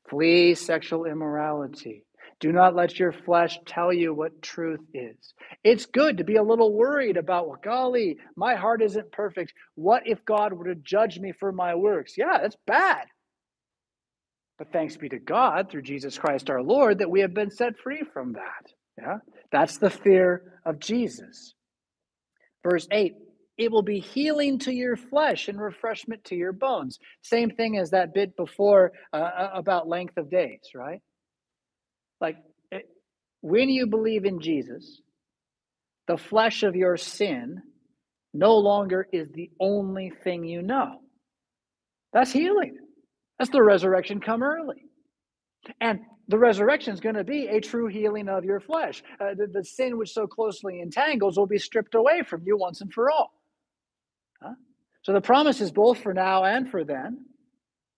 [0.09, 2.05] Flee sexual immorality.
[2.39, 5.33] Do not let your flesh tell you what truth is.
[5.63, 9.53] It's good to be a little worried about, well, golly, my heart isn't perfect.
[9.75, 12.17] What if God were to judge me for my works?
[12.17, 13.07] Yeah, that's bad.
[14.57, 17.77] But thanks be to God through Jesus Christ our Lord that we have been set
[17.77, 18.71] free from that.
[18.97, 19.17] Yeah,
[19.51, 21.53] that's the fear of Jesus.
[22.63, 23.15] Verse 8
[23.57, 26.99] it will be healing to your flesh and refreshment to your bones.
[27.21, 31.01] Same thing as that bit before uh, uh about length of days, right?
[32.19, 32.37] Like,
[32.71, 32.87] it, eh,
[33.41, 35.01] when you believe in Jesus,
[36.07, 37.61] the flesh of your sin
[38.33, 40.99] no longer is the only thing you know.
[42.13, 42.77] That's healing.
[43.39, 44.83] That's the resurrection come early.
[45.81, 49.03] And the resurrection is going to be a true healing of your flesh.
[49.19, 52.81] Uh, the, the, sin which so closely entangles will be stripped away from you once
[52.81, 53.31] and for all.
[55.05, 57.25] So the promise is both for now and for then.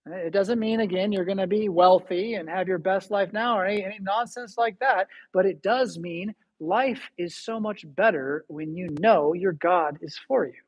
[0.08, 3.58] It doesn't mean, again, you're going to be wealthy and have your best life now
[3.58, 8.43] or any, any nonsense like that, but it does mean life is so much better
[8.49, 10.60] when you know your God is for you.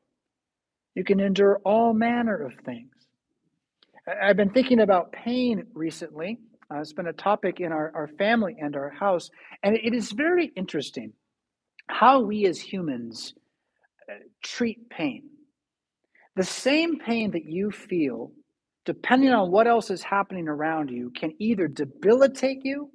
[0.94, 2.94] You can endure all manner of things.
[4.08, 6.38] I've been thinking about pain recently.
[6.72, 9.28] Uh, it's been a topic in our, our family and our house,
[9.62, 11.12] and it is very interesting
[11.86, 13.34] how we as humans
[14.10, 15.29] uh, treat pain.
[16.36, 18.32] The same pain that you feel
[18.84, 22.90] depending on what else is happening around you, can either debilitate you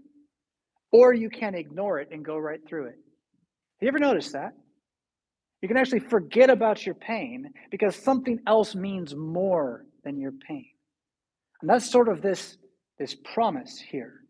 [0.91, 2.95] or you can ignore it and go right through it.
[2.95, 4.51] Have you ever noticed that?
[5.61, 10.67] You can actually forget about your pain because something else means more than your pain.
[11.61, 12.57] And that's sort of this,
[12.99, 14.21] this promise here.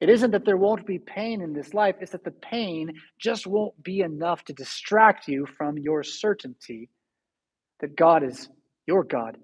[0.00, 3.46] It isn't that there won't be pain in this life, it's that the pain just
[3.46, 6.88] won't be enough to distract you from your certainty
[7.80, 8.48] that God is
[8.86, 9.36] your God,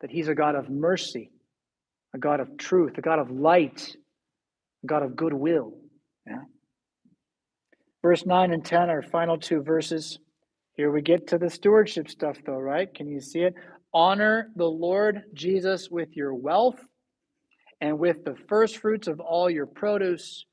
[0.00, 1.30] that He's a God of mercy,
[2.14, 3.96] a God of truth, a God of light,
[4.84, 5.74] a God of goodwill.
[6.26, 6.42] Yeah?
[8.02, 10.18] Verse 9 and 10 are final two verses.
[10.74, 12.92] Here we get to the stewardship stuff, though, right?
[12.92, 13.54] Can you see it?
[13.92, 16.78] Honor the Lord Jesus with your wealth
[17.80, 20.44] and with the first fruits of all your produce.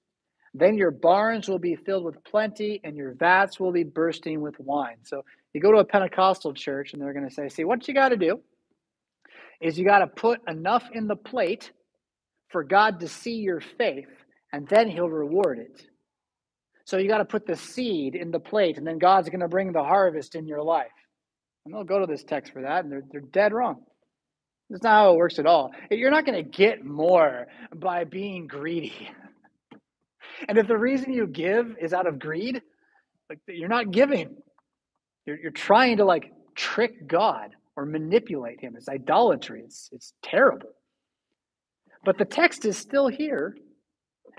[0.53, 4.55] Then your barns will be filled with plenty, and your vats will be bursting with
[4.57, 4.97] wine.
[5.03, 5.23] So
[5.55, 8.09] you go to a Pentecostal church, and they're going to say, See, what you got
[8.09, 8.41] to do
[9.61, 11.71] is you got to put enough in the plate
[12.49, 14.09] for God to see your faith,
[14.51, 15.81] and then He'll reward it.
[16.83, 19.47] So you got to put the seed in the plate, and then God's going to
[19.47, 20.91] bring the harvest in your life.
[21.65, 23.81] And they'll go to this text for that, and they're, they're dead wrong.
[24.69, 25.71] That's not how it works at all.
[25.89, 29.09] You're not going to get more by being greedy.
[30.49, 32.61] and if the reason you give is out of greed,
[33.29, 34.35] like you're not giving.
[35.25, 38.75] You're, you're trying to like trick God or manipulate him.
[38.75, 39.61] It's idolatry.
[39.65, 40.69] It's, it's terrible.
[42.03, 43.57] But the text is still here.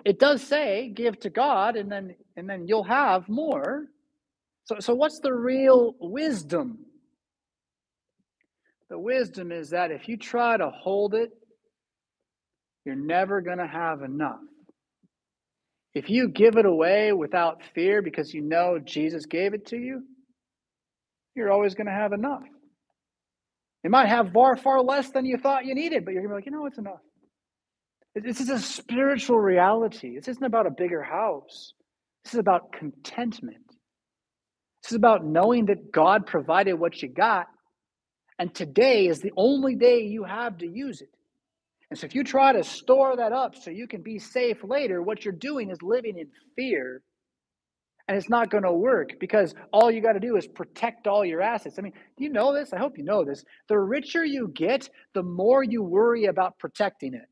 [0.04, 3.86] It does say, give to God, and then and then you'll have more.
[4.64, 6.78] So, so what's the real wisdom
[8.88, 11.30] the wisdom is that if you try to hold it,
[12.84, 14.40] you're never going to have enough.
[15.92, 20.04] If you give it away without fear because you know Jesus gave it to you,
[21.36, 22.42] you're always going to have enough.
[23.84, 26.34] You might have far, far less than you thought you needed, but you're going to
[26.34, 27.00] be like, you know, it's enough.
[28.14, 30.16] This is a spiritual reality.
[30.16, 31.74] This isn't about a bigger house.
[32.24, 33.66] This is about contentment.
[34.82, 37.46] This is about knowing that God provided what you got
[38.38, 41.08] and today is the only day you have to use it.
[41.90, 45.00] And so if you try to store that up so you can be safe later,
[45.00, 47.02] what you're doing is living in fear.
[48.08, 51.24] And it's not going to work because all you got to do is protect all
[51.24, 51.78] your assets.
[51.78, 52.72] I mean, you know this?
[52.72, 53.44] I hope you know this.
[53.68, 57.28] The richer you get, the more you worry about protecting it.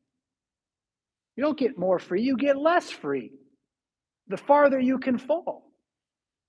[1.37, 3.31] You don't get more free, you get less free.
[4.27, 5.71] The farther you can fall.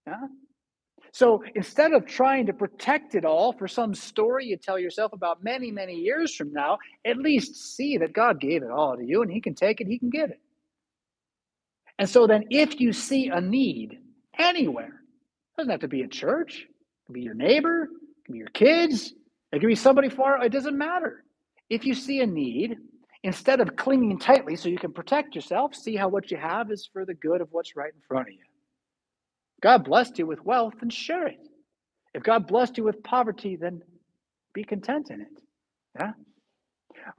[0.07, 0.27] Yeah?
[1.13, 5.43] So instead of trying to protect it all for some story you tell yourself about
[5.43, 9.23] many, many years from now, at least see that God gave it all to you
[9.23, 10.41] and He can take it, He can give it.
[11.99, 13.99] And so then, if you see a need
[14.39, 18.33] anywhere, it doesn't have to be a church, it can be your neighbor, it can
[18.33, 19.13] be your kids,
[19.53, 21.25] it can be somebody far, it doesn't matter.
[21.69, 22.77] If you see a need,
[23.23, 26.89] instead of clinging tightly so you can protect yourself, see how what you have is
[26.93, 28.45] for the good of what's right in front of you.
[29.63, 31.41] God blessed you with wealth, then share it.
[32.15, 33.83] If God blessed you with poverty, then
[34.55, 35.43] be content in it.
[35.99, 36.13] Yeah?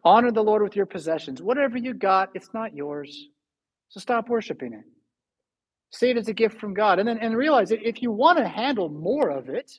[0.03, 1.41] Honor the Lord with your possessions.
[1.41, 3.27] Whatever you got, it's not yours.
[3.89, 4.85] So stop worshiping it.
[5.91, 6.99] See it as a gift from God.
[6.99, 9.71] And then and realize that if you want to handle more of it,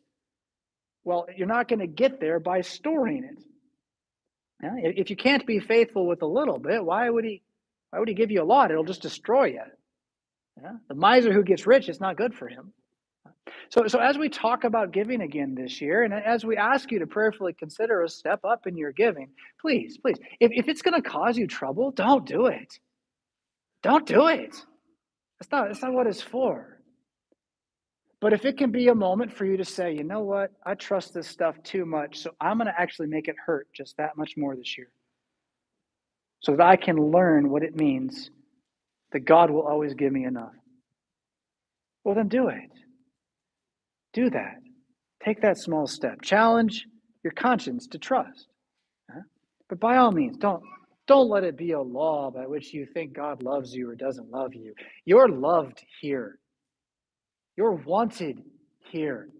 [1.04, 3.44] well, you're not going to get there by storing it.
[4.62, 4.74] Yeah?
[4.76, 7.42] If you can't be faithful with a little bit, why would he
[7.90, 8.70] why would he give you a lot?
[8.70, 9.62] It'll just destroy you.
[10.62, 10.72] Yeah?
[10.88, 12.72] The miser who gets rich, it's not good for him.
[13.70, 16.98] So, so as we talk about giving again this year, and as we ask you
[16.98, 19.30] to prayerfully consider a step up in your giving,
[19.60, 22.78] please, please, if, if it's going to cause you trouble, don't do it.
[23.82, 24.56] Don't do it.
[25.38, 26.80] That's not, that's not what it's for.
[28.20, 30.74] But if it can be a moment for you to say, you know what, I
[30.74, 34.16] trust this stuff too much, so I'm going to actually make it hurt just that
[34.16, 34.90] much more this year.
[36.40, 38.30] So that I can learn what it means
[39.12, 40.52] that God will always give me enough.
[42.02, 42.70] Well, then do it.
[44.12, 44.56] Do that.
[45.24, 46.22] Take that small step.
[46.22, 46.86] Challenge
[47.22, 48.46] your conscience to trust.
[49.68, 50.62] But by all means, don't
[51.08, 54.30] don't let it be a law by which you think God loves you or doesn't
[54.30, 54.74] love you.
[55.06, 56.38] You're loved here.
[57.56, 58.42] You're wanted
[58.92, 59.30] here.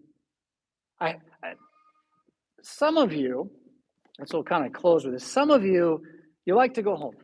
[1.00, 1.52] I, I
[2.62, 3.50] some of you,
[4.18, 5.24] and so we'll kind of close with this.
[5.24, 6.02] Some of you,
[6.44, 7.14] you like to go home.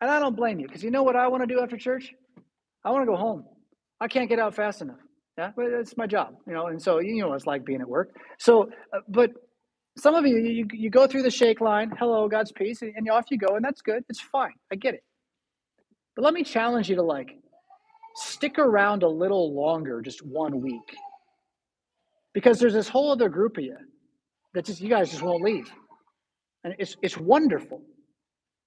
[0.00, 2.12] And I don't blame you because you know what I want to do after church?
[2.84, 3.44] I want to go home.
[4.00, 4.98] I can't get out fast enough.
[5.38, 7.88] Yeah, but it's my job, you know, and so you know it's like being at
[7.88, 8.14] work.
[8.38, 9.32] So, uh, but
[9.98, 13.08] some of you, you, you go through the shake line, hello, God's peace, and, and
[13.10, 14.04] off you go, and that's good.
[14.08, 14.52] It's fine.
[14.70, 15.02] I get it.
[16.14, 17.30] But let me challenge you to like
[18.14, 20.96] stick around a little longer, just one week,
[22.34, 23.76] because there's this whole other group of you
[24.54, 25.70] that just you guys just won't leave,
[26.64, 27.82] and it's it's wonderful.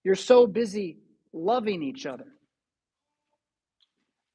[0.04, 0.98] You're so busy
[1.34, 2.26] loving each other.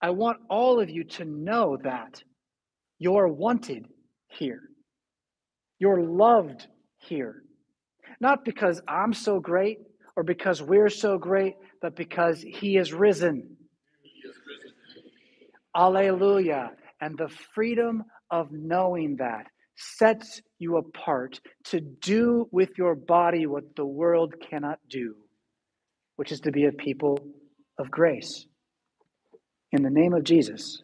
[0.03, 2.23] I want all of you to know that
[2.99, 3.87] you're wanted
[4.29, 4.61] here.
[5.79, 6.67] You're loved
[7.05, 7.43] here.
[8.21, 9.79] Not because I'm so great
[10.17, 13.57] or because we're so great, but because He is risen.
[14.03, 14.73] He is risen.
[15.75, 16.71] Alleluia.
[17.01, 19.47] And the freedom of knowing that
[19.77, 25.15] sets you apart to do with your body what the world cannot do,
[26.17, 27.19] which is to be a people
[27.79, 28.47] of grace.
[29.73, 30.81] In the name of Jesus.